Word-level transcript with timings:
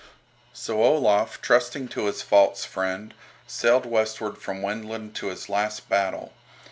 So 0.51 0.83
Olaf, 0.83 1.39
trusting 1.43 1.89
to 1.89 2.07
his 2.07 2.23
false 2.23 2.65
friend, 2.65 3.13
sailed 3.45 3.85
westward 3.85 4.39
from 4.39 4.63
Wendland 4.63 5.13
to 5.17 5.27
his 5.27 5.47
last 5.47 5.89
battle. 5.89 6.33